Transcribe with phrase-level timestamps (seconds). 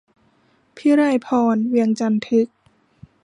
[0.77, 2.47] พิไลพร เวียงจันทึก